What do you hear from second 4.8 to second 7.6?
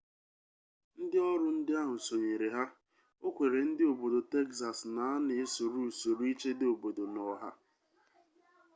na a na-esoro usoro ichedo obodo na ọha